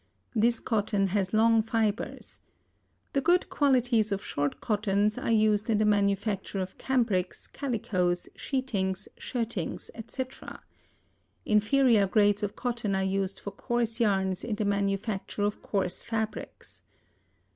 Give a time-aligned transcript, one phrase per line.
[0.33, 2.39] This cotton has long fibers.
[3.13, 9.07] The good qualities of short cottons are used in the manufacture of cambrics, calicoes, sheetings,
[9.19, 10.63] shirtings, etc.
[11.45, 16.81] Inferior grades of cotton are used for coarse yarns in the manufacture of coarse fabrics.